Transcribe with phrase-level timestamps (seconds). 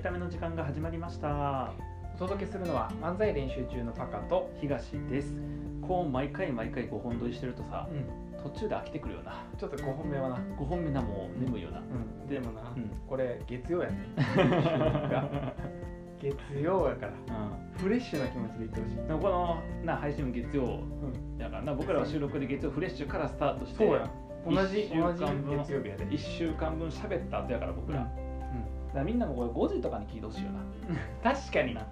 [0.00, 1.74] りための時間が始まりました。
[2.14, 5.34] お届けするのは漫才練習中のパカと、東です。
[5.82, 8.06] こう毎回毎回5本撮りしてるとさうん、
[8.50, 9.44] 途中で飽きてくるよな。
[9.58, 11.82] ちょっと5本目はな、5本目なもう眠いよな、う
[12.24, 12.90] ん、でもな、うん。
[13.06, 13.98] これ月曜やね。
[16.18, 17.12] 月曜やから。
[17.12, 17.16] う
[17.78, 18.96] フレッシュな気持ちでいってほしい。
[19.20, 20.68] このな配信も月曜う
[21.08, 21.36] ん。
[21.36, 21.74] だからな。
[21.74, 24.10] 僕らは収録で月曜フレッシュからスタートしてそうや
[24.46, 25.22] 同じ同じ
[25.58, 26.06] 月曜日やで。
[26.06, 28.10] 1週間分喋った後やから僕ら、
[28.92, 30.60] からみんなもこれ5時とかに聞いてほしいよな。
[31.34, 31.86] 確かにな。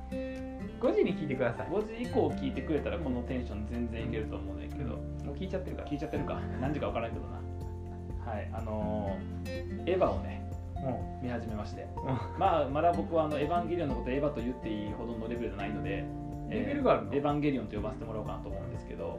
[0.80, 1.68] 5時に聞いてください。
[1.70, 4.98] も5時以降聞いてくれたらこのテンション全然いけると思うんだけど、う
[5.36, 5.88] 聞いちゃってるから。
[5.88, 6.40] 聞いちゃってるか。
[6.60, 7.38] 何時か分からんけどな。
[8.32, 10.42] はいあのーエヴァをね
[10.74, 11.82] も見始めまして。
[11.96, 16.04] うまあまだ僕はあのエヴァンゲリオンのことをエヴァと言っていいほどのレベルじゃないので
[16.50, 17.14] レベルがあるの？
[17.14, 19.18] エヴァンゲリオンと呼ばせてもらおうかなと思うんですけど、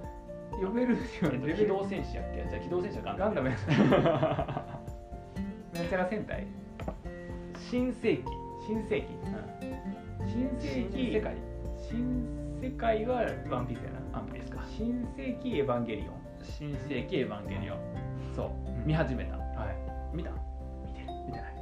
[0.51, 2.45] 呼べるよえっと、 機動戦士やっけ？
[2.49, 4.79] じゃあ機動戦士はガンダムガンダムや。
[5.75, 6.45] なんちゃら戦隊？
[7.69, 8.23] 新世紀、
[8.65, 9.07] 新世紀。
[10.25, 11.35] 新世新紀世界。
[11.77, 12.26] 新
[12.59, 14.17] 世界はワンピースやな。
[14.17, 14.63] アンプですか。
[14.76, 16.15] 新世紀エヴァンゲリオン。
[16.41, 17.77] 新世紀エヴァンゲリオン。
[18.35, 18.87] そう、うん。
[18.87, 19.37] 見始めた。
[19.37, 20.15] はい。
[20.15, 20.31] 見た？
[20.31, 21.05] 見てる。
[21.27, 21.53] 見てない。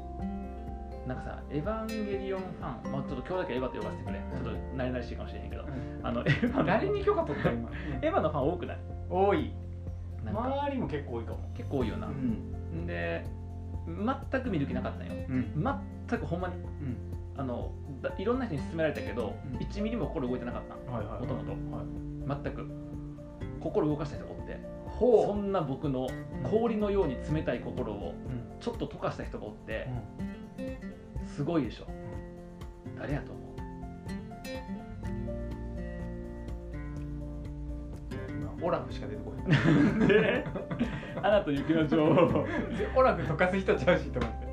[1.08, 5.66] なんかさエヴァンゲリオンファン、まあ、ちょっと今日だけエヴァと呼ばせてくれ、ちょっと慣れ慣れしいかもしれへんけど、
[6.04, 6.64] あのエヴァの。
[6.66, 7.70] 誰に許可取った今？
[8.02, 8.78] エヴァのファン多くない？
[9.10, 9.52] 多い。
[10.24, 11.40] 周りも結構多いかも。
[11.54, 12.86] 結構多いよな、ん。
[12.88, 13.26] で
[13.88, 15.14] 全く見る気なかったんよ。
[15.30, 15.64] うん。
[16.10, 16.56] 全くほんまに。
[16.56, 16.98] うん。
[17.38, 17.72] あの
[18.02, 19.58] だいろんな人に勧められたけど、うん。
[19.58, 22.42] 1ミリも心動いてなかったもともとはい。
[22.44, 22.68] 全く。
[23.62, 24.78] 心動かした人がおって。
[25.00, 26.08] そほんな僕の
[26.50, 29.88] 氷のように冷たい心をうちょっと溶かした人がおって
[31.36, 31.88] すごいでしょ。
[32.98, 33.47] 誰やと思う？
[38.62, 40.46] オラフしか出てこないで
[41.22, 42.46] アナと雪の女王。
[42.96, 44.48] オラフ溶かす人ちゃうしと思って。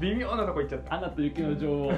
[0.00, 0.94] 微妙なとこ行っちゃった。
[0.94, 1.92] アナと雪の女王。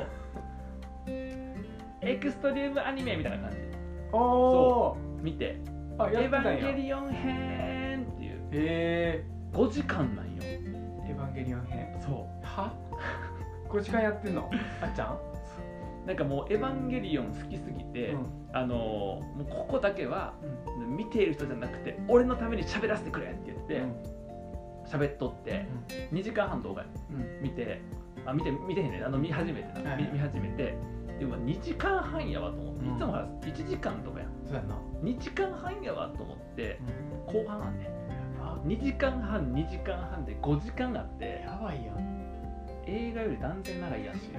[2.03, 3.57] エクストリームアニメみたいな感じ。
[4.13, 5.61] おお見て。
[5.99, 6.51] あ「エヴやってたんや。
[6.51, 8.39] ァンゲリオン編」っていう。
[8.53, 10.33] へ5時間なんよ。
[10.43, 10.61] え
[11.09, 11.97] エヴァンゲリオン編。
[12.01, 12.45] そう。
[12.45, 12.73] は
[13.69, 14.51] ？5時間やってんの？
[14.83, 15.19] あっちゃん？
[16.07, 20.35] なんかもう「エヴァンゲリオン」好きすぎて、うん、あのもうここだけは、
[20.89, 23.83] 見ている人じゃなくて俺のために喋らせてくれって言って、
[24.87, 25.67] 喋、うん、っとって、
[26.11, 26.85] うん、2時間半動画
[27.43, 27.81] 見て、
[28.27, 30.75] あ見て見てへんねあの見始めて、はい、見始めて。
[31.21, 34.75] でも2時間半やわと思って、いつもは1時間とかやそうやな。
[35.03, 36.81] 2時間半やわと思って、
[37.27, 37.91] 後半はね
[38.65, 42.21] 2時間半2時間半で5時間あってやばいやん。
[42.87, 44.31] 映画より断然長いやし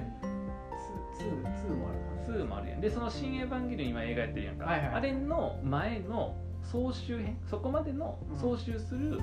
[1.28, 2.80] 2もある2もあるやん。
[2.80, 9.20] でその「新エヴァンゲリオン」今映画やってるやんか、はいはい、あれの前の総集編そこまでの総集する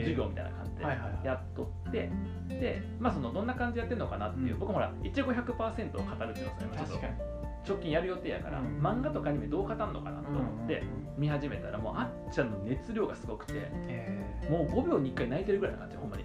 [0.00, 2.10] 授業みたいな感じでやっとって、
[2.48, 7.12] でまあそのどんな感じやってるのかなっていう、うん、僕もほら一応500%を語るっていうのをされましたけど
[7.66, 10.82] 直近やる予定やから、うん、漫画とかアニメどう語るのかなと思って
[11.16, 13.70] 見始めたらもうあっちゃんの熱量がすごくて、
[14.50, 16.24] もう5秒に1回泣いてるぐらいな感じほんまに、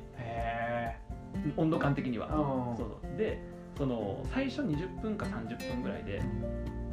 [1.56, 2.30] 温度感的には。
[2.78, 3.18] そうそう。
[3.18, 3.42] で
[3.80, 6.22] その最初20分か30分ぐらいで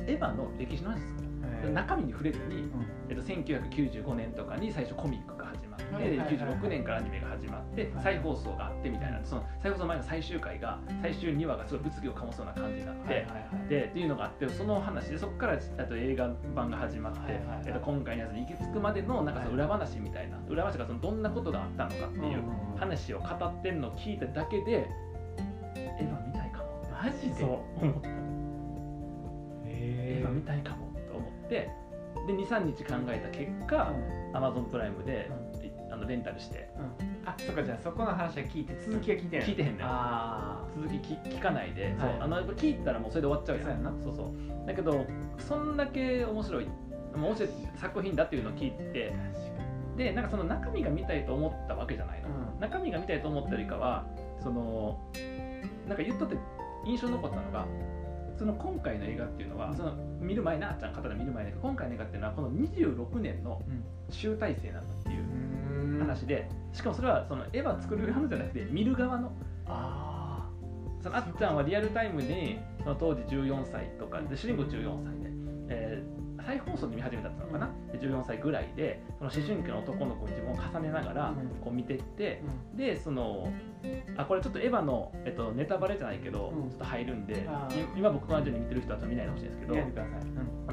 [0.06, 1.26] エヴァの歴史の話です
[1.66, 2.68] る中身に触れずに、
[3.08, 6.56] えっと、1995年とかに最初コミックが始まって、はいはいはいはい。
[6.58, 13.26] 96年からアニメが始まってはい再放送があってみたいなその再放送前の最終回が最終2話がすごい物議を醸すような感じになって、はい
[13.68, 17.20] でっていうのがあってその話でそこからあと映画版が始まって、
[17.66, 22.42] えっと、今回のやつに行き着くまでのなんかその裏話みたいな、裏話がそのどんなことがあったのかっていう
[22.76, 24.88] 話を語ってんのを聞いただけで
[25.76, 26.45] エヴァ見たい。
[26.45, 26.45] かも
[27.02, 27.34] マジで？
[27.40, 27.48] そう
[27.84, 28.08] 思った。
[28.08, 28.12] エ
[29.66, 30.86] へヴァ見たいかも。
[31.10, 31.68] と思って。
[32.26, 33.92] で23日考えた結果
[34.32, 35.30] アマゾンプライムで、
[35.62, 36.70] いあのレンタルして。
[37.24, 39.46] あそっかじゃあそこの話は聞いて続きは聞いてない。
[39.46, 39.84] 聞いてへんね
[40.74, 41.96] 続き聞聞かないで、はい。
[41.98, 43.82] そうあの聞いたらもうそれで終わっちゃうやん。
[44.02, 44.32] そうそうそう。
[44.66, 45.06] だけど
[45.38, 46.68] そんだけ面白い
[47.14, 49.14] 面白い作品だっていうのを聞いて。
[49.96, 52.60] でなんかその中身が見たいと思ったわけじゃないの、うん。
[52.60, 54.04] 中身が見たいと思ったよりかは
[54.42, 55.00] その
[55.88, 56.36] なんか言っとって
[56.86, 57.66] 印象に残ったのが
[58.38, 63.62] その今回の映画っていうのはその見る前なあっちゃん方で見る前だけど今回の映画っていうのはこの26年の
[64.10, 69.32] 集大成なんだっていうに話でしかもそれはその絵は作る側じゃなくて見る側の。
[69.66, 70.48] あ
[71.02, 75.30] そのあっちゃんはリアルタイムにその当時14歳とかで主人公14歳で、
[75.68, 76.15] えー
[76.46, 81.34] 再放送で見始めたのかな、で14歳ぐらいでその思春期の男の子に自分を重ねながらうん。
[81.60, 82.76] こう見てって、うん。
[82.76, 83.52] でその
[84.16, 86.70] あこれちょっとエヴァの、えっと、ネタバレじゃないけど、うん。
[86.70, 87.46] ちょっと入るんで
[87.96, 89.74] 今僕のラジオに見てる人はちょっと見ないでほしいんですけど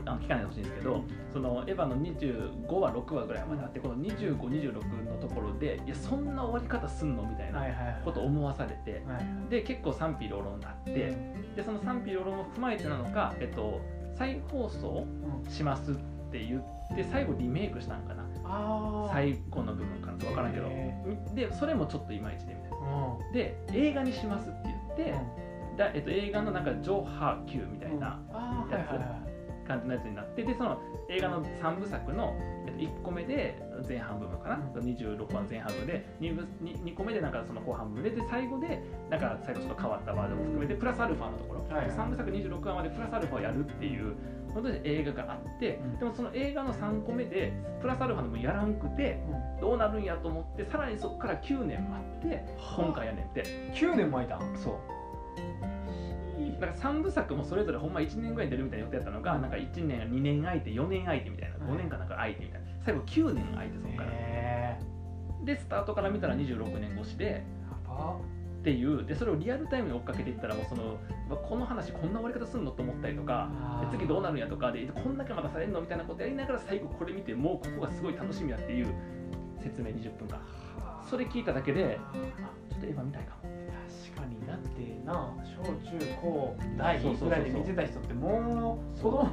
[0.06, 4.74] あの聞かないでほしいんですけど、そのエヴァの25話6話ぐらいまであってこの2526
[5.06, 8.02] のところでいやそんな終わり方すんのみたいなはいはいはい。
[8.04, 10.92] ことを思わされてはいで結構賛否両論になって
[11.56, 13.80] でその賛否両論を踏まえてなのか、えっと、
[14.18, 15.06] 再放送
[15.46, 15.52] うん。
[15.52, 15.96] しますっ
[16.32, 18.24] て言って最後リメイクしたんかな。
[18.46, 20.68] ああ最後の部分かなと分からんけど。
[20.68, 20.94] へ
[21.36, 22.78] でそれもちょっといまいちでみたいな。
[23.28, 23.34] うん。
[23.34, 24.58] で映画にしますって
[24.98, 25.16] 言って、
[25.78, 29.34] だえっと、映画のなんか「ジョーハー Q」みたいなあーはいはいはい。
[29.68, 30.78] 感じのやつになってでその
[31.10, 32.36] 映画の3部作の、
[32.68, 33.58] えっと、1個目で
[33.88, 41.96] 前半部分かな、26話の前半部分で 2, 部 2, 2個目でなんかその後半部分でで最後でなんか最後ちょっと変わったバージョンも含めてプラスアルファのところ、はいはい。
[41.96, 44.16] 3部作26話までプラスアルファをやるっていう
[44.54, 45.98] ので映画があって、うん。
[46.00, 49.20] でもその映画の3個目でプラスアルファのもやらんくて
[49.60, 51.90] どうなるんやと思ってさらにそこから9年
[52.22, 52.46] 待って
[52.78, 53.44] 今回やねんって。
[53.74, 54.58] 9年も空いたん？
[54.58, 54.76] そう。
[56.60, 64.10] だから3部作もそれぞれほんま1年ぐらいに出るみたいな予定やったのがなんか1年2年空いて4年空いてみたいな5年かなんか空いてみたいな最後9年空いてそこから。
[64.12, 64.80] へ
[65.44, 67.44] でスタートから見たら26年越しで。
[68.60, 69.06] っていう。
[69.06, 70.98] でそれをリアルタイムに追っかけていったらもうその
[71.36, 73.50] この話こんな終わり方すんのと思ったりとか
[73.92, 78.88] 次どうなるんやとかでこんだけまたされるのみたいなことやりながら最後これ見てもうここがすごい楽しみやっていう
[79.62, 80.42] 説明20分間。
[81.10, 82.14] それ聞いただけであ
[82.72, 83.54] ちょっとエヴァ見たいかも。
[84.14, 89.30] 確かにだってな小中高大ぐらいで見てた人ってもう子供。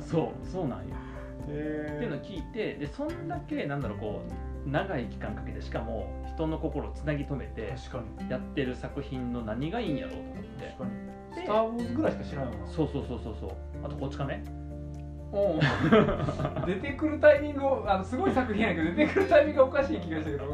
[0.00, 0.94] そうそうなんよ。
[0.94, 1.09] へ
[1.50, 4.22] っていうのを聞いてでそんだけなんだろうこ
[4.66, 7.74] う長い期間かけてしかも人の心をつなぎ止めて
[8.28, 10.50] やってる作品の何がいいんやろうと思って。
[11.32, 12.72] スター・ウォーズぐらいしか知らないもんな。
[12.72, 13.50] そうそうそうそうそう。
[13.84, 14.42] あとこっちかね
[15.32, 15.60] うん
[16.66, 20.44] 出てくるタイミングをあのすごい作品やけど出てくるタイミングがおかしい気がしたけど、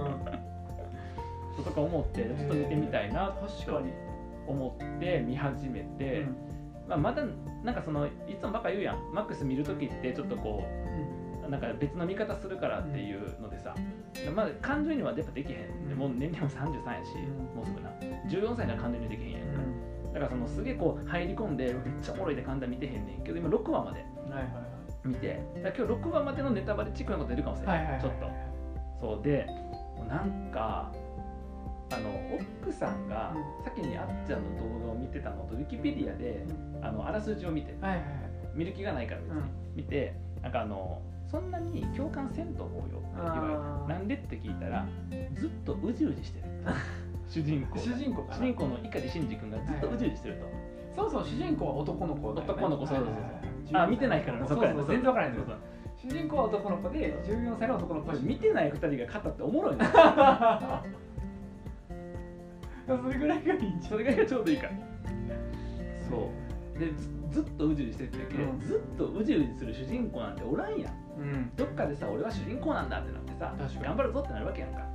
[1.65, 3.91] とか思ってちょっと見てみたいな確かに、
[4.47, 6.27] 思って見始めて、
[6.87, 7.25] まあ、まだ
[7.65, 9.13] なんかそのいつもばっか言うやん。
[9.15, 10.86] マックス見るときってちょっとこう
[11.49, 13.75] なんか別の見方するからっていうのでさ、
[14.35, 15.99] まあ感情にはやっぱできへん、うん。
[15.99, 17.91] もう年齢も33やし、うんもうすぐな
[18.29, 19.47] 14歳には感情にできへんやんか、
[20.15, 24.01] だからそのすげえこう入り込んでめっちゃおもろいで簡単見てへんねんけど今6話まで
[24.31, 25.41] はいはい見て。
[25.63, 28.03] だから今日6話までのネタバレチックなこと出るかもしれないい、ははいはい。
[28.03, 28.31] ちょっと。
[29.01, 29.47] そうで
[30.09, 30.93] なんか
[31.93, 32.11] あの
[32.63, 36.45] 奥さんがう先にあっちゃんの動画を見てたのとウィキペディアで
[36.83, 37.77] あのあらすじを見て。
[37.81, 38.27] はいはいはい。
[38.57, 39.45] 見る気がないから別に、うん。
[39.77, 44.87] 見てなんかあのそんなに共感せんと思うよって言われなんでって聞いたら
[45.35, 46.47] ずっとうじうじしてる。
[47.29, 47.81] 主人公が。
[47.81, 50.47] 主人公主人公の碇シンジ君がずっとうじうじしてると、
[50.95, 52.43] そもそも主人公は男の子ね。
[52.43, 53.83] 男の子そうそうそうはいはいはい。
[53.85, 55.59] あ見てないからねそ全然わからないんだそうよ
[55.97, 59.85] 主人公は男の子で14歳の男の子見てない2人が語っておもろいな。
[62.87, 64.69] それぐらいがいいんじゃんそれがちょうどいいか。
[64.69, 64.73] ら
[66.09, 66.31] そ
[66.77, 66.79] う。
[66.79, 68.61] でずずっとうじうじしてて、うん。
[68.61, 71.51] ずっとうじうじする主人公なんておらんやんうん。
[71.57, 74.87] どっかでさ俺は主人公なんだってなってさ頑張るぞってなるわけやんか。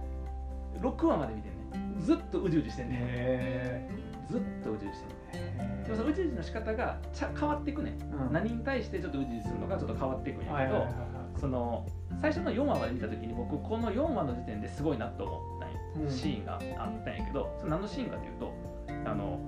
[0.80, 2.02] 6話まで見てんねん。
[2.02, 3.90] ずっとうじうじしてんね
[4.30, 8.30] ずっとうじうじしてんねでもそのうじうじの仕方がちゃ変わっていくねん。
[8.32, 10.88] 何に対してちょっとうじうじするのかちょっと変わっていくんやけど、
[11.40, 11.86] その
[12.22, 16.60] 最初の4話まで見た時に僕この4話の時点ですごいなと思ったシーンがあっ
[17.04, 18.54] たんやけどそれ何のシーンかというと
[19.06, 19.40] あの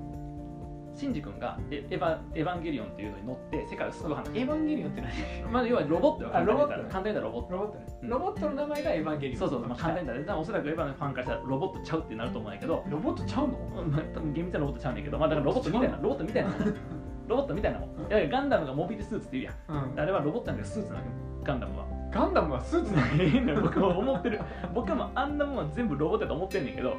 [0.95, 4.27] シンジ君がエエヴァエヴァンゲリオンっていうのに乗って世界を救う話。
[4.29, 5.51] エヴァンゲリオンって何？
[5.51, 6.29] まあ要はロボットよ。
[6.33, 6.89] あロボットね。
[6.89, 7.25] 簡単に言ったら。
[7.27, 7.53] ロボット。
[7.53, 7.85] ロボットね。
[8.03, 8.09] うん。
[8.09, 9.39] ロボットの名前がエヴァンゲリオン。
[9.39, 10.39] そうそう、まあ、簡単に言ったら。
[10.39, 12.83] おそらくエヴァのファンからしたらロボットちゃうってなると思うんやけど。
[12.89, 13.81] ロボットちゃうの？
[13.81, 16.49] うんまあ多分厳密なロボットちゃうねんけどまあだからロボットみたいなロボットみたいな
[17.27, 17.89] ロボットみたいなもん。
[17.89, 19.83] いやいやガンダムがモビルスーツって言うやん。
[19.91, 19.99] うん。
[19.99, 21.11] あれはロボットなんだけどスーツなのよ
[21.43, 21.85] ガンダムは。
[22.11, 24.39] ガンダムはスーツなよ 僕も思ってる。
[24.75, 26.95] 僕はもうあんなもんは全部ロボットだと思ってんねんけど、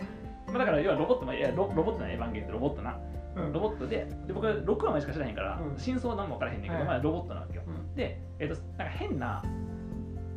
[0.48, 2.90] まあ、だから要はロボットもいやロロボットなエヴァンゲリオンってロボットな。
[2.92, 5.78] うんロボットでで僕は6話までしか知らへんから、うん。
[5.78, 6.86] 真相は何も分からへんねんけど、はい。
[6.86, 7.62] まあロボットなわけよ。
[7.66, 7.94] うん。
[7.94, 9.42] で、えっとなんか変な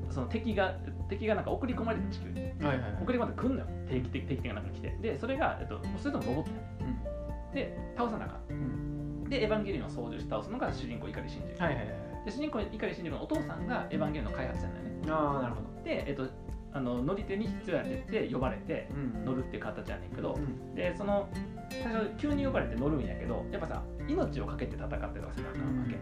[0.10, 0.75] その敵が
[1.10, 2.98] 敵がなんか送り込まれて地球にはいはいはい。
[3.01, 3.68] 送り込まれてくんのよ。
[3.88, 4.98] 定期的敵がなんか来て。
[5.01, 6.88] でそれが、えっと、それともロボットや。
[6.88, 7.04] ね
[7.54, 8.51] で倒さなあかん。
[8.51, 9.24] うん。
[9.30, 11.88] でエヴァンゲリオンを操縦して倒すのが主人公碇シンジはいはいはい
[12.25, 15.12] で主人公碇シンジ君のお父さんがエヴァンゲリオンの開発者なんだよね。
[15.12, 15.84] ああなるほど。
[15.84, 16.27] で、えっと、
[16.74, 20.75] あの乗り手に必要やってって呼ばれてうん乗るっていう形やねんけど、うん。
[20.75, 21.30] でその
[21.69, 25.97] 最初急に呼ばれて乗るんやけどやっぱさ命をかけて戦ってとかせなあかんわけ、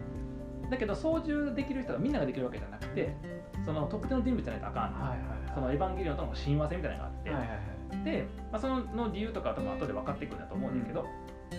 [0.70, 3.16] だけど操縦できる人がみんなができるわけじゃなくて
[3.64, 5.18] その特定の人物じゃないとあかんねん、はいはい。
[5.54, 8.04] そのエヴァンゲリオンとの親和性みたいなのがあって、はいはいはい。
[8.04, 11.06] で、まあ、そのの理由とかは多分後で分かっていくんだと思うんだけど、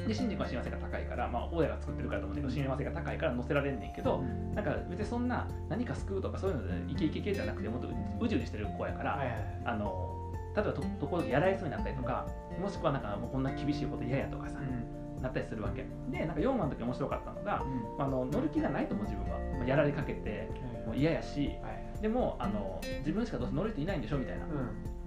[0.07, 4.23] でシンジ君は親和性が高いから、まあ、親が作ってるからと思うんだけど親和性が高いから乗せられんねんけど
[4.53, 7.87] なんか別にそんな何か救うとかそういうのでイケイケ系じゃなくてもっと
[8.19, 9.61] うじうじしてる子やから、はいはい。
[9.65, 10.16] あの
[10.57, 12.25] 例えばとところでやられそうになったりとか
[12.59, 14.57] もしくはなんかもうこんな厳しいこと嫌やとかさ、
[15.21, 15.85] なったりするわけ。
[16.11, 17.63] でなんか4話の時面白かったのが、
[17.99, 20.49] あの乗る気がないと思う自分は、まあ、やられかけて
[20.85, 24.45] もう嫌やしはいでもあの自分しかどうせ乗る人いないんでしょみたいな、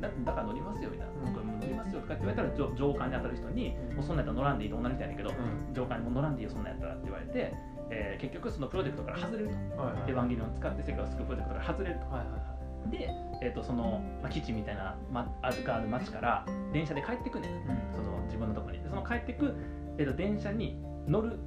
[0.01, 1.35] だだから乗りますよみたいな、うん。
[1.35, 5.31] 僕も乗りますよとかって言われたら上上官に当たる人に、もうそんなんやったら乗らんでいいと同じみたいだけど、
[5.73, 7.55] 上官にも乗らんでいいよそんなんやったらって言われて、
[7.91, 12.07] えー結局そのプロジェクトから外れると、エヴァンゲリオンを使って世界を救うプロジェクトから外れると。
[12.11, 12.60] はいはいはい
[12.91, 13.11] で、
[13.43, 17.51] えー、とその、まあ、基地みたいな、ま、あるがある町から電車で帰ってくねん。
[17.95, 18.83] その自分のところに。
[18.83, 19.55] でその帰ってく、
[19.99, 21.39] えー、と電車に乗る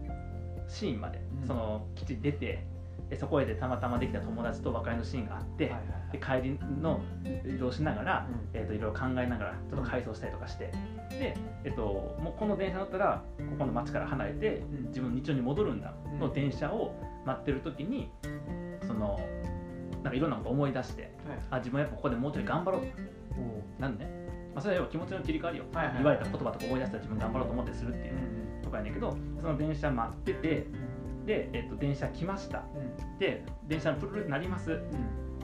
[0.67, 1.47] シーンまで、うん。
[1.47, 2.65] その基地出て
[3.09, 5.81] でそこへでたまたまできた友達と別れのシーンがあって、はいはい
[6.13, 7.01] で帰りの
[7.43, 8.59] 移動しながら、うん。
[8.59, 10.71] えー、といろいろ考えながらちょっと回想したりとかして、
[11.09, 11.81] で、えっと
[12.21, 14.87] もうこの電車乗ったらここの町から離れてうん。
[14.89, 15.93] 自分の日常に戻るんだ。
[16.13, 16.19] うん。
[16.19, 16.93] の電車を
[17.25, 18.11] 待ってる時に
[18.85, 19.19] その
[20.03, 21.11] なんかいろんなこと思い出して
[21.49, 22.81] あ自分はやっぱここでもうちょい頑張ろう。
[22.81, 22.87] と
[23.79, 24.05] なんで？
[24.05, 24.11] ね、
[24.53, 25.95] まあ、それは要は気持ちの切り替わりよ、はいはい。
[25.95, 28.13] 言われた言葉とか思い出したら自分頑張ろうと思ってするっていう。
[28.63, 30.67] とこやねんけどその電車待ってて
[31.25, 32.63] で、えっと電車来ました。
[33.19, 34.81] で電車のプルルってなります。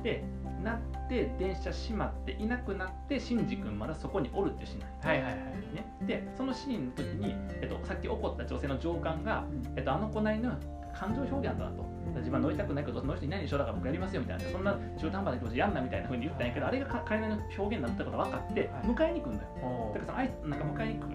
[0.03, 0.23] で
[0.63, 5.41] なって電車閉まっていなくなってシンジ君まだそこにおるっていうシーンなはいはいはい。
[5.73, 9.45] ね、でそのシーンの時に、えっと、さっき怒った女性の上官が、
[9.77, 10.51] えっと、あの子なりの
[10.99, 11.85] 感情表現だなと
[12.17, 14.43] 自分は乗りたくないけど乗る人いないでしょだから僕やりますよみたいな。
[14.49, 18.69] そんな中途半端な気持ちやんなみたいな風に言ったんやけどあれがか彼なりの表現だったことが分かってはい。
[18.83, 19.91] 迎えに来るのよ。
[19.93, 21.09] だからそのあいつなんか迎えに来る。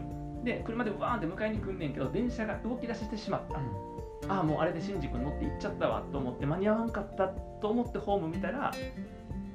[0.44, 4.34] で車でワーンって迎えに来んねんけど電車が動き出してしまった。
[4.34, 8.72] ああもうあれでシンジ君乗って行っちゃったわと思って間に合わんかったと思ってホーム見たら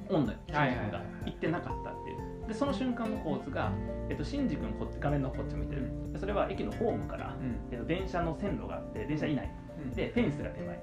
[0.08, 0.76] おんのよシンジ君はいはい。
[0.78, 0.98] はいはが。
[0.98, 2.46] い行ってなかったっていう。
[2.46, 3.72] でその瞬間の構図が、
[4.08, 5.90] えっと、シンジ君こっち画面のこっち向いてる。
[6.12, 7.36] でそれは駅のホームから、
[7.70, 9.50] えっと、電車の線路があって電車いない
[9.94, 10.78] でフェンスが手前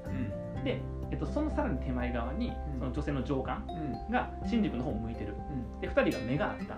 [0.64, 2.80] で、えっと、そのさらに手前側にうん。
[2.80, 3.66] その女性の上官
[4.12, 5.34] がシンジ君の方を向いてる。
[5.82, 6.78] で2人が目が合った。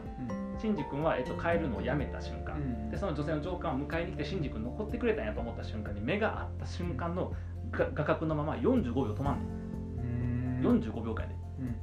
[0.60, 7.32] シンジ君は、えっと、帰るのをやめた瞬間、でその女性の上官を迎えに来てシンジ君残ってくれたんやと思った瞬間に目が合った瞬間の
[7.72, 9.40] が画角のまま45秒止まん
[9.96, 10.62] ねん。
[10.62, 11.36] 45秒間で。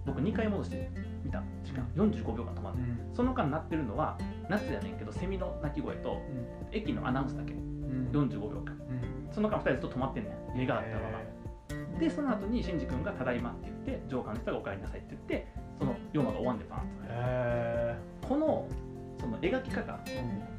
[0.04, 0.90] 僕2回戻して
[1.26, 1.42] 見た。
[1.64, 3.14] 時間45秒間止まんねん。
[3.14, 4.16] その間鳴ってるのは
[4.48, 6.22] 夏やねんけどセミの鳴き声と
[6.72, 7.52] 駅のアナウンスだけ。
[7.52, 8.76] 45秒間。
[9.32, 10.58] その間2人ずっと止まってんねん。
[10.58, 11.98] 目が合ったまま。
[11.98, 15.46] でその後にシンジ君が「ただいま」って言って上官の人が「お帰りなさい」って言って
[15.78, 16.80] その4話が終わんでパン
[18.20, 18.68] とこの
[19.18, 19.98] その描き方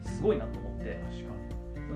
[0.04, 1.00] すごいなと思って。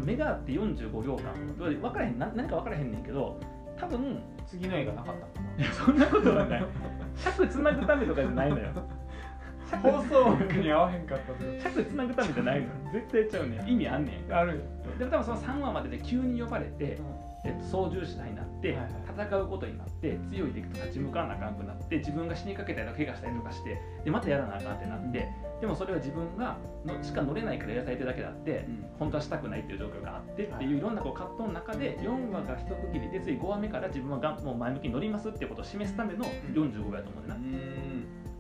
[0.06, 3.38] 目が合って45秒間分からへんな何か分からへんねんけど
[3.82, 6.66] 多分次の映画なかったのかいやそんなことはない。
[7.18, 8.70] 尺つなぐためとかじゃないのよ。
[9.72, 12.72] な放送枠に合わへんかったと尺つなぐためじゃないのよ。
[12.94, 13.68] 絶対ちゃうねん。
[13.68, 14.30] 意味あんねん。
[14.30, 14.62] かあるよ。
[15.00, 17.00] でも多分その3話までで急に呼ばれて、
[17.44, 25.28] えっと、操縦士になって、戦うことになって強い敵と立ち向かわなあかんくなって自分が死にかけたりとか怪我したりとかしてでまたやらなあかんってなって
[25.60, 28.66] でもそれは自分がのしか乗れないからやらされてるだけであって、
[28.98, 37.52] 本当はしたくないっていう状況があってっていういろんなこう葛藤の中で4話が一区切りで次5話目から自分はがんもう前向きに乗りますってことを示すための45秒やと思うんだよな。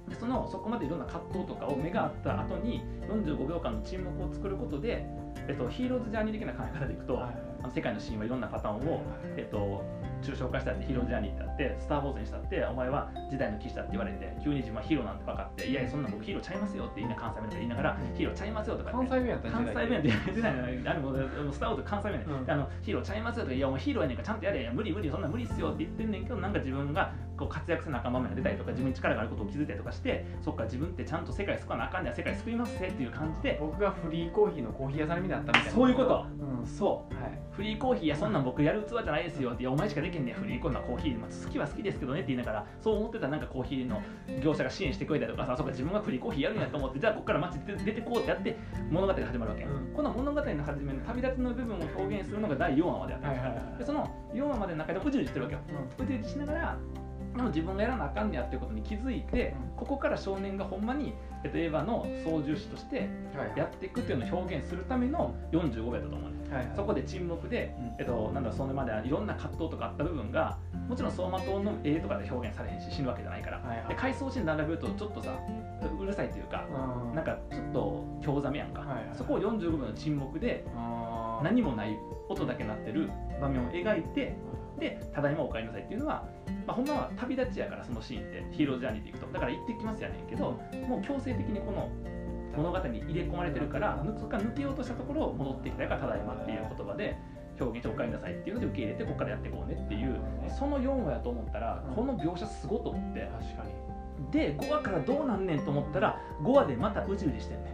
[0.10, 5.05] でそのそこまでいろんな葛藤とかを目があった後に45秒間の沈黙を作ることで、
[5.48, 7.22] えっと、ヒーローズジャーニー的な考え方でいくと、
[7.63, 9.03] あの世界のシーンはいろんなパターンを、
[9.38, 9.84] えっと、
[10.22, 35.22] 抽象化したってヒーロージャーニーってあってスター・ウォーズにしたってお前は時代の騎士だって言われて急に自分はヒーローなんて分かっていやいやそんな僕ヒーローちゃいますよって言いな関西弁とか言いながらヒーローちゃいますよとか関西弁やった関西弁って時代のあれもうスター・ウォーズ関西弁やね、うんあのヒーローちゃいますよとかいやお前ヒーローやねんからちゃんとやれや無理無理そんな無理っすよって言ってんねんけどなんか自分がこう活躍せなあかん場面が出たりとか自分に力があることを気づいたりとかしてそっか自分ってちゃんと世界救わなあかんねや世界救いますぜっていう感じで僕がフリーコーヒーのコーヒー屋さん。
[35.22, 44.01] になったみたいなそういうことうんそうはいフリーコーヒーやそんなん僕やる器じゃないですよっていやお前しかできんねやフリーコーヒーのコーヒー、まあ、好きは好きですけどねって言いながらそう思ってたらなんかコーヒーの
[44.41, 48.58] 業者が支援してくれたりとかさそうか自分がフリーコーヒーやるんやと思ってじゃあここから街出て出てこうってやって
[48.89, 49.93] 物語が始まるわけ、うん。
[49.93, 53.79] この物語の始めの旅立ちの部分を表現するのが第4話までやったんですよはいはいはい。
[53.79, 55.62] でその4話までの中でうじうじしてるわけよ。
[56.00, 56.77] うじうじしながら
[57.48, 59.78] 自分がやらなあかんねやっていうことに気づいて、うん。
[59.78, 66.76] ここから少年がほんまに、えっと、エヴァの操縦士としてはいやっていくっていうのを表現するための45秒だと思うねはいはい。
[66.76, 67.96] そこで沈黙で、うん。
[68.00, 70.58] えっと、なんだろうそれまでいろんな葛藤とかあった部分が
[70.88, 73.88] もちろん走馬灯の絵とかで表現されへんし死ぬわけじゃないから、はいはい。
[73.90, 75.38] で回想シーン並べるとちょっとさ
[76.00, 77.16] うるさいというか、うん。
[77.16, 80.66] なんかちょっと興ざめやんか、はいはいそこを45秒の沈黙で
[81.44, 81.98] 何もない
[82.30, 83.10] 音だけ鳴ってる
[83.42, 84.36] 場面を描いて
[84.82, 86.26] で「ただいまお帰りなさい」っていうのは、
[86.68, 89.28] まあ、ほんまは旅立ちやからそのシーンってヒーロージャーニーでいくと。
[89.28, 91.90] だから行ってきますやねんけどもう強制的にこの
[92.58, 97.16] 物語に入れ込まれてるからぬそこから抜けようとしたところ戻ってきたから「ただいま」っていう言葉で
[97.60, 100.20] 表現して「おかえりなさい」っていうので受け入れてここからやっていこうねっていう
[100.50, 103.22] その4話やと思ったらこの描写すごいと思って。
[103.22, 103.72] 確かに。
[104.32, 107.74] で5話からどうなんねんと思ったら5話でまたうじうじしてんねん。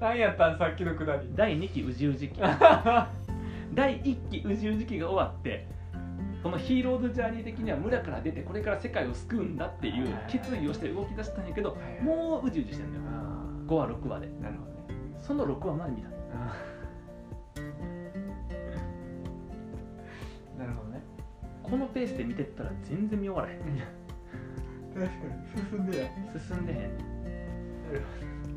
[0.00, 0.58] 何やったん？
[0.58, 1.28] さっきのくだり。
[1.34, 2.40] 第2期うじうじ期
[3.74, 5.66] 第1期うじうじ期が終わって
[6.42, 13.04] このヒーローズジャーニー的には村から出てこれから世界を救うんだっていう決意をして動き出したんやけどもううじうじしてんだよ。
[13.66, 14.28] 5話6話で。
[14.40, 15.00] なるほどね。
[15.18, 16.08] その6話まで見た
[20.56, 21.02] なるほどね。
[21.62, 23.60] このペースで見てったら全然見終わらへん。
[24.94, 25.12] 確か
[25.56, 25.70] に。
[25.70, 26.08] 進んでや
[26.48, 26.90] 進んでへん。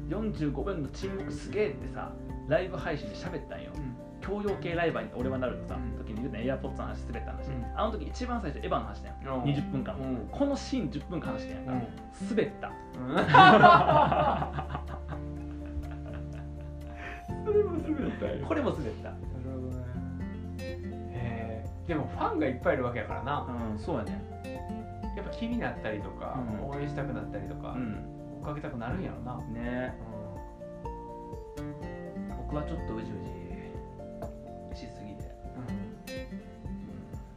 [0.09, 2.11] 45分の沈黙すげえってさ
[2.47, 3.71] ライブ配信で喋ったんよ
[4.29, 5.97] 教養系ライバーに俺はなるのさ、うん。
[5.97, 7.65] 時に言うたエアポッツの話滑った話、うん。
[7.75, 9.15] あの時一番最初エヴァの話だよ。
[9.23, 9.43] うん。
[9.43, 10.27] 20分間、うん。
[10.31, 12.29] このシーン10分間話してんやんか、うん。
[12.29, 12.71] 滑った。
[17.45, 18.45] それも滑ったよ。
[18.45, 19.09] これも滑った。
[19.09, 19.83] なるほどね。
[20.59, 23.47] へえでもファンがいっぱいいるわけやからな。
[23.71, 24.21] うんそうやね。
[25.17, 26.69] やっぱ気になったりとか、うん。
[26.69, 27.95] 応援したくなったりとか、うん。
[28.41, 29.93] 追っかけたくなるんやろな、ね。
[31.57, 31.61] う
[32.49, 33.48] 僕はちょっとうじうじ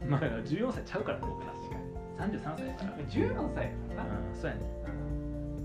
[0.09, 1.51] まあ14歳ちゃうからね僕ら。
[1.53, 2.33] 確かに。
[2.39, 2.91] 33歳やから。
[2.97, 4.61] 14歳やからな、うんそうやね。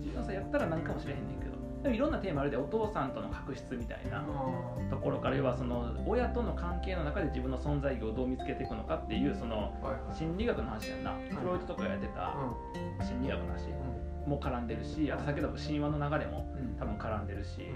[0.00, 1.58] 14歳やったらなんかもしれへんねんけど。
[1.82, 4.24] でもいろんなテーマあるでお父さんとの確執みたいな
[4.90, 9.72] ところから要はその親との関係の中で自分の存在意義をどう見つけていくのかっていうその
[10.12, 11.12] 心理学の話やんな。
[11.40, 12.34] フロイトとかがやってた
[13.04, 13.68] 心理学の話
[14.26, 16.76] も絡んでるしあと先ほど神話の流れもうん。
[16.76, 17.70] 多分絡んでるし。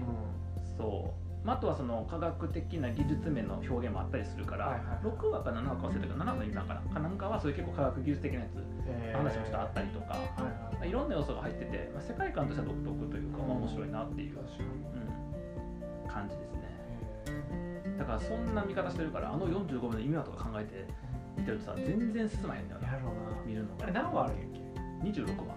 [0.77, 4.97] そう、まあ、あとはその科学的な技術面の表現もあったりするから、はいはいはい。
[5.03, 8.49] 6話か7話か忘れたけど7話の今かなかなんかはそういう結構科学技術的なやつ
[8.87, 9.17] えー。
[9.17, 10.91] 話もちょっとあったりとか、はいはいい。
[10.91, 16.63] ろんな要素が入ってて、まあ、世界観としては独特というか、まあ、面白いなっていう、うん、感じですね。
[17.99, 20.87] だからそんな見方してるからあの45分の意味はとか考えて
[21.37, 23.43] 見てるとさ全然進まへんだよなやろうな。
[23.45, 23.83] 見るのが。
[23.83, 24.47] あれ何話あるんやっ
[25.13, 25.55] け？26話。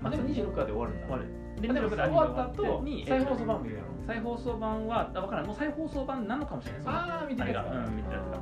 [0.00, 1.24] まあでも26話で終わるんだ終わる
[1.72, 6.82] でも終わった後に再放送番組やろ再放送版はあ分からないもう再放送版なのかもしれない。
[6.86, 8.40] ああ見てるやつうん、見てるやつが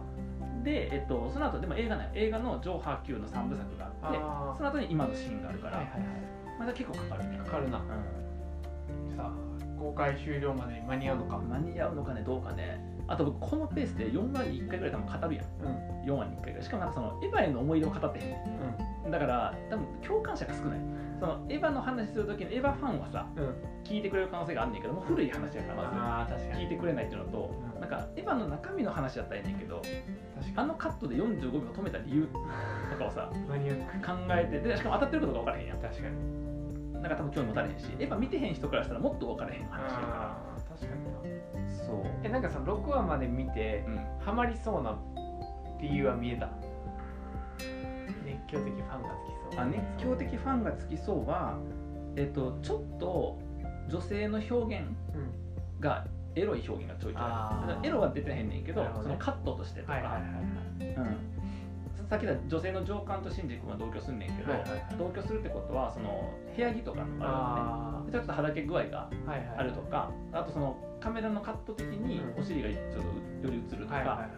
[0.64, 2.10] で、えっと、その後でも映画ない。
[2.14, 6.10] 映画の「ジョー・ハー Q」の3部作があってあその後に今のシーンがあるから、はいはいはい。
[6.58, 7.78] まだ結構かかるねかかるな。
[7.78, 7.80] う
[9.16, 9.32] さあ
[9.78, 11.36] 公開終了までに間に合うのか。
[11.38, 12.80] ん、間に合うのかねどうかね。
[13.08, 15.44] あと僕このペースで4話に1回ぐらい多分語るやん。
[15.44, 16.12] うん。
[16.12, 16.62] 4話に1回ぐらい。
[16.62, 18.28] しかもなんかそのエヴァへの思い出を語ってへん。
[18.28, 18.38] ね
[19.08, 19.10] ん。
[19.10, 20.78] だから多分共感者が少ない
[21.22, 23.44] そのエヴァの話するときにエヴァファンはさうん。
[23.44, 23.54] うん
[23.84, 26.52] 聞いてくれる可能性があんねんけどもう古い話やからまああ確かに。
[26.54, 27.80] ず聞いてくれないっていうのとうん。
[27.80, 29.82] なんかエヴァの中身の話だったらええねんけど
[30.56, 32.26] あのカットで45秒止めた理由
[32.90, 33.30] とかをさ
[34.04, 35.78] 考えてでしかも当たってることが分からへんやん。
[35.78, 36.92] 確かに。
[36.94, 41.64] なんか多分興味持たれへんしエヴァ見てへん人からしたらもっと分からへん話やかあー確かにな。
[41.66, 41.96] らそう。
[42.24, 44.00] えなんかその6話まで見てうん。
[44.20, 44.96] ハマりそうな
[45.80, 46.48] 理由は見えた？
[48.24, 51.58] 熱狂的ファンがつきそうあ熱狂的ファンがつきそうは
[52.16, 53.38] えっとちょっと
[53.88, 55.80] 女性の表現うん。
[55.80, 58.90] がエロい表現がちょいちょいあエロは出てへんねんけどね。
[59.02, 61.10] そのカットとしてとか、はいはいはいはい。
[62.00, 64.86] うん、さっき言った女性の上官とシンジ君は同居すんねんけど、はいはいはい。
[64.98, 68.12] 同居するってことはその部屋着とかもああるよね。
[68.12, 69.48] でちょっとはだけ具合がーはいはい。
[69.58, 72.40] あるとかあとそのカメラのカット的にうん。
[72.40, 72.78] お尻がちょっ
[73.42, 74.30] とより映るとはいはいはいか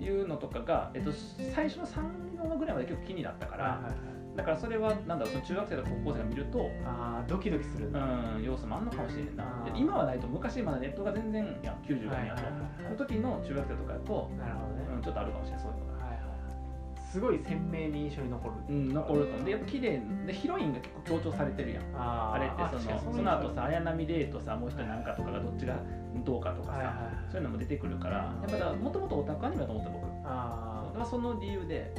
[0.00, 0.08] い。
[0.10, 1.10] うのとかが、えっと、
[1.54, 3.92] 最初の34話ぐらいまで結構気になったから、はいはいはい
[4.36, 9.44] だからそれはなんだろうその中学生とか高校生が見ると、あードキドキするうん、要素もあんのかもしれんな。
[9.44, 9.72] あー。
[9.72, 12.42] で今はないと昔まだネットが全然やん95年やと、
[12.82, 14.82] その時の中学生とかだと、なるほどね。
[14.96, 15.92] うん、ちょっとあるかもしれないそういうのが。
[15.92, 17.12] はいはいはい。
[17.12, 18.54] すごい鮮明に印象に残る。
[18.70, 21.84] うん、残るとでやっぱ綺麗でヒロインが結構強調されてるやん。
[21.94, 25.76] ああれってそのその後さ綾波レイとさもう一人なんかとかがどっちが
[26.24, 27.04] どうかとかさ、はいはいはい。
[27.30, 28.34] そういうのも出てくるから。
[28.48, 30.06] やっぱもともとオタクアニメだと思った僕。
[30.24, 31.92] あその理由で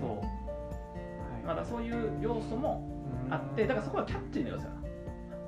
[0.00, 0.41] そう
[1.44, 2.86] まだそういう要素も
[3.30, 4.82] あってだからそこはキャッチーな要素やな。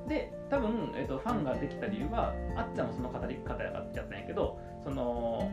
[0.09, 5.51] で多分、えー、とファンができた理由はあっちゃんもその語り方やったんやけどその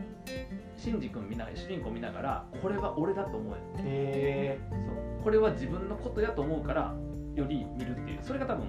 [0.76, 3.58] シンジ君見ながら主人公見ながらこれは俺だと思うよ。
[3.78, 5.24] へえそう。
[5.24, 6.94] これは自分のことやと思うから
[7.34, 8.18] より見るっていう。
[8.22, 8.66] それが多分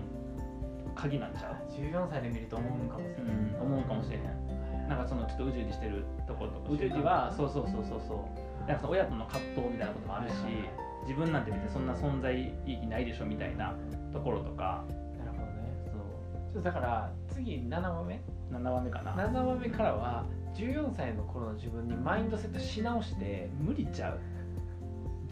[0.96, 3.36] 鍵なんちゃう、14歳で見ると思うんかもしれない。
[3.36, 4.88] うん、思うかもしれへん。
[4.88, 6.72] なんかそのちょっとうじうじしてるところとか。
[6.72, 8.30] うじうじはそうそうそうそうそ
[8.64, 8.68] う。
[8.68, 12.36] なんかその親との葛藤みたいなこともあるし、はいはいはい自分なんて別にそんな存在
[12.66, 13.76] 意義ないでしょみたいな
[14.12, 14.86] ところとか。
[15.18, 15.74] なるほどね。
[15.86, 16.54] そう。
[16.54, 19.14] ちょっとだから次7話目？7話目かな。
[19.14, 24.20] 7話目からは14歳の頃の自分にマインドセットし直して無理ちゃう。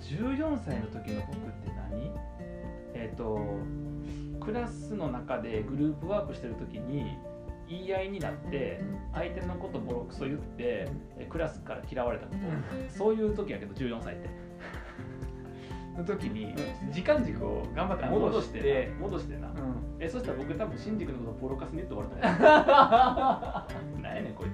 [0.02, 2.12] 14歳の時の僕って何？
[2.94, 3.40] えっ、と
[4.40, 7.18] クラスの中でグループワークしてる時に
[7.70, 8.82] 言い合いになって
[9.14, 12.40] 相手のことボロクソ言ってえクラスから嫌われたこと。
[12.94, 14.30] そういう時やけど14歳って
[16.02, 16.54] の時に
[16.92, 18.92] 時間軸を頑張って戻して。
[19.00, 19.48] 戻してな。
[19.48, 19.56] うん。
[20.00, 22.10] えそしたら僕多分シンジ君のことボロカスに言って終わる。
[22.12, 24.52] と思うなんやねんこいつ。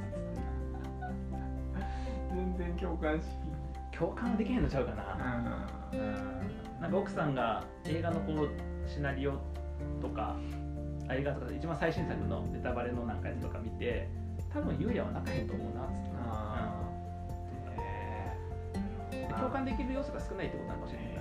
[2.33, 3.25] 全然共感し
[3.97, 5.17] 共感はできへんのちゃうかな。
[6.79, 8.49] なんか奥さんが映画のこう
[8.87, 9.31] シナリオ
[10.01, 10.35] とか
[11.07, 14.07] あ映画とか一番最新作のネタバレのなんかやつとか見て
[14.53, 17.81] 多分ユウヤは泣かへんと思うなっつってあー。
[17.81, 19.39] へー。
[19.39, 21.16] 共感できる要素が少ないってことなのかもしれない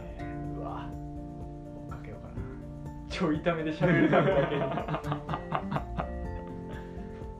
[0.66, 0.88] わ。
[1.86, 2.34] 追っかけようかな。
[3.08, 4.62] ちょいためで喋るためだけに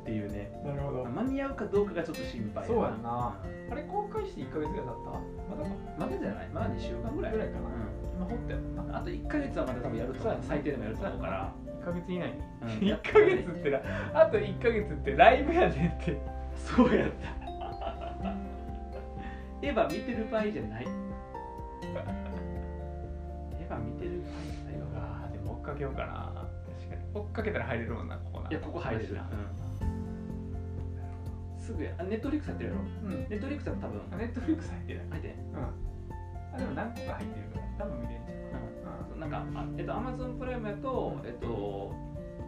[0.03, 0.51] っていうね。
[0.65, 3.37] なるほど間に合うかどうかがちょっと心配そうやんな。
[3.71, 5.11] あれ公開して1ヶ月ぐらい経った？
[5.57, 6.49] まだかまだじゃない。
[6.53, 7.33] まだ2週間ぐらい。
[7.33, 7.61] ぐらいかな
[8.17, 8.39] 今掘っ
[8.89, 11.53] たあと1か月はまだ多分やると最低でもやると思うから。
[11.83, 12.69] 1ヶ月以内に、うん。
[12.97, 13.81] 1ヶ月ってな
[14.15, 16.21] あと1ヶ月ってライブやねんって。
[16.57, 17.27] そうやった。
[19.63, 20.87] エヴァ見てる場合じゃない
[25.77, 26.33] けようかな。
[26.81, 27.03] 確かに。
[27.15, 28.51] 追っかけたら入れるもんなここな。
[28.51, 29.31] いやここ入れるな、
[31.59, 31.93] すぐや。
[31.99, 32.83] あネットフリックス入ってるやろ？
[32.83, 33.11] うん。
[33.29, 34.01] ネットフリックスは多分。
[34.19, 35.01] ネットフリックス入ってる。
[35.11, 35.33] 入ってん。
[35.33, 35.37] うん。
[36.55, 38.35] あでも何個か入ってるから多分見れんじゃ
[39.17, 39.21] ん。
[39.21, 41.93] なんかあえっとアマゾンプライムやとえっと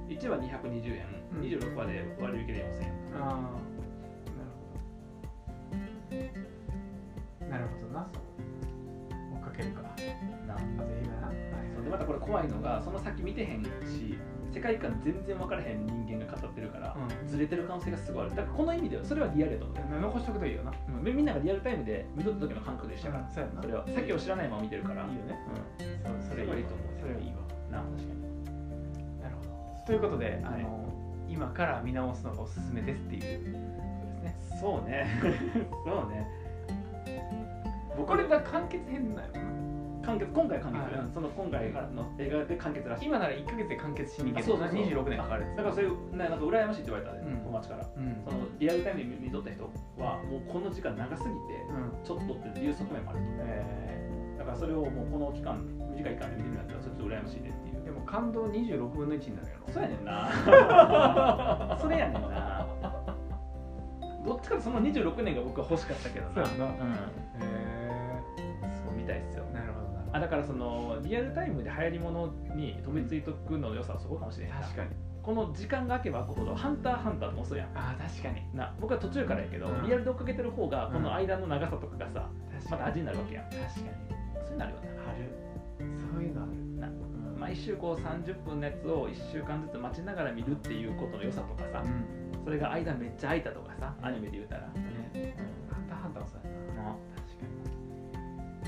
[0.08, 1.40] 1話220円、うん。
[1.40, 3.58] 26話で割引で4000円ああ
[7.50, 7.58] なるほど。
[7.58, 8.06] なるほどな。
[9.34, 9.88] 追っかけるかな
[10.54, 10.62] あと
[11.02, 11.27] 今な、
[11.82, 14.18] でまたこれ怖いのがその先見てへんし
[14.52, 17.28] 世界観全然分からへん人間が語ってるから、うん。
[17.28, 18.30] ずれてる可能性がすごいある。
[18.30, 19.94] だからこの意味ではそれはリアルやと思う。
[19.94, 20.72] よ残しとくといいよな。
[20.88, 21.04] うん。
[21.04, 23.62] みみんながリアルタイムで見とった時の感覚でしたから、そうやな。
[23.62, 23.86] それは。
[23.86, 25.04] 先を知らないまま見てるから。
[25.04, 25.38] いいよね。
[26.06, 26.86] うん、それがいいと思う。
[26.98, 27.36] それはいいわ。
[27.70, 29.28] な確かにな。
[29.28, 29.86] るほど。
[29.86, 30.44] ということで、はい。
[30.44, 30.88] あの
[31.28, 33.20] 今から見直すのがおすすめですっていう。
[33.20, 34.58] ことですね。
[34.60, 35.06] そうね。
[35.84, 36.26] そうね。
[38.06, 39.57] これだ完結編なんやろな
[40.08, 43.06] 完結今回完結、その今回の映画で完結らしい。
[43.06, 44.78] 今なら1ヶ月で完結しに行けそうそうそう。
[44.80, 45.18] 26年。
[45.18, 45.44] かかる。
[45.54, 47.44] だからそういうねなんか羨ましいって言われたね、うん。
[47.44, 47.84] 友達から。
[47.84, 48.24] うん。
[48.24, 49.68] そのリアルタイムに見とった人
[50.00, 52.04] はもうこの時間長すぎてうん。
[52.04, 55.60] ちょっとっていう側面もあるとえだからそれをもうこの期間
[55.92, 57.82] 短い期間で見てるんだったらちょっと羨ましいねっていう。
[57.82, 59.72] ーでも感動26分の1になるやろ。
[59.72, 61.76] そうやねんな。
[61.80, 62.66] それやねんな。
[64.24, 66.32] どっちかとその26年が僕は欲しかったけどな。
[66.34, 66.64] そうやな。
[66.64, 66.72] うん。
[66.72, 67.67] へ
[70.12, 74.90] あだからそのリアルタイムで流行りものに飛びついとくの良さはそこかもしれないな確かに。
[75.22, 77.68] この時間が空けば空くほどハンターハンターもそうやん。
[77.74, 78.56] あー確かに。
[78.56, 79.86] な僕は途中からやけど、うん。
[79.86, 83.44] リアルで追っかけてる方がこの間の長さとかがさ、確また味になるわけやん。
[83.44, 83.68] 確かに。
[84.46, 85.28] そういうのあるよねある。
[85.78, 86.52] そういうのある。
[86.80, 86.88] な
[87.38, 92.44] 毎週こう30分のやつを1週間ずつ待ちながら見るっていうことの良さとかさ、うん。
[92.44, 95.36] それが間めっちゃ空いたとかさアニメで言うたら、ね。
[95.70, 96.88] ハンターハンターもそうやな。
[96.88, 97.44] な確か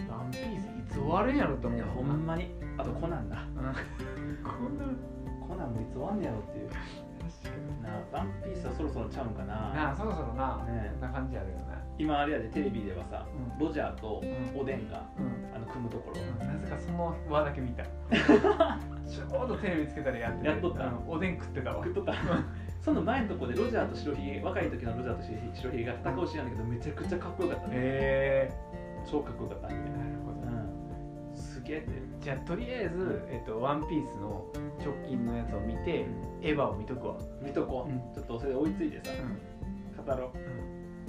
[0.04, 0.10] に。
[0.10, 2.50] ワンピースいつ終わるんやろって思いうやほんまに。
[2.76, 3.36] あとコナンだ。
[3.38, 3.74] うん。
[4.42, 4.84] こんな
[5.46, 6.68] コナンもいつ終わんねやろっていう。
[6.68, 7.82] 確かに。
[7.82, 9.54] なワンピースはそろそろちゃうんかな。
[9.54, 11.64] なあそろそろな、ねな感じあるよね。
[11.98, 13.66] 今あれやでテレビではさ、うん。
[13.66, 14.60] ロジャーとうん。
[14.60, 15.54] おでんが、うん。
[15.54, 17.84] あの組むところ、なぜかその輪だけ見た。
[19.06, 20.48] ちょうどテレビつけたらやってて。
[20.48, 21.84] やっとったうんおでん食ってたわ。
[21.84, 22.14] 食っとった。
[22.80, 27.74] その前のとこでロジャーと白ひげ若い時のロジャーと白ひげが戦うシーンなんだけどめちゃくちゃかっこよかったね。
[27.76, 28.50] へ
[29.04, 29.68] 超かっこよかった。
[29.68, 29.80] なる
[30.24, 30.49] ほど
[31.60, 34.46] うんすげえってじゃあとりあえず、えっと、ワンピースの
[34.78, 36.06] 直近のやつを見て、
[36.42, 37.16] エヴァを見とくわ。
[37.42, 37.98] 見とこう、うん。
[38.14, 39.10] ちょっとそれで追いついてさ、
[39.98, 40.04] うん。
[40.04, 40.30] 語ろう。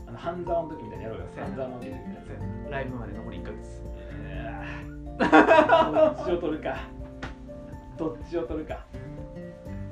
[0.08, 1.26] あの半沢の時みたいにやろうよ。
[1.36, 2.04] 半沢の時みたい
[2.64, 3.82] なライブまで残り1ヶ月。
[6.18, 6.78] どっちを取るか。
[7.98, 8.86] どっちを取るか。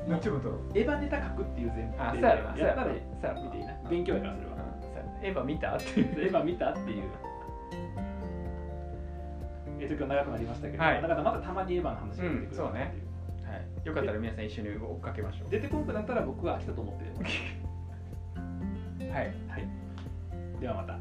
[0.07, 2.55] どっちもとエヴァネタ書くっていう前あ提そうやろな。
[2.55, 2.73] そうや
[3.33, 3.73] ろ見ていいな。
[3.89, 4.57] 勉強やからそれは。
[5.21, 5.75] エヴァ見た？
[5.75, 6.27] っていう。
[6.27, 6.69] エヴァ見た？
[6.71, 7.03] っていう
[9.79, 11.01] えっと今日長くなりましたけど、はい。
[11.01, 12.51] だからまたたまにエヴァの話が出てくるう。
[12.51, 12.93] んそうね。
[13.43, 15.49] はい、よかったら皆さん一緒に追っかけましょう。
[15.49, 17.13] 出てこなくなったら僕は飽きたと思ってる。
[19.11, 19.33] はい。
[19.47, 19.67] はい。
[20.59, 20.99] ではまた